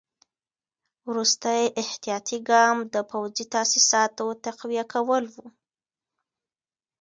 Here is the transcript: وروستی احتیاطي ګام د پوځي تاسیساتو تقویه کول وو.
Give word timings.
وروستی 1.09 1.63
احتیاطي 1.81 2.37
ګام 2.49 2.77
د 2.93 2.95
پوځي 3.11 3.45
تاسیساتو 3.53 4.25
تقویه 4.45 4.83
کول 4.93 5.23
وو. 5.33 5.45